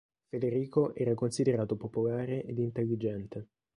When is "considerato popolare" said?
1.13-2.43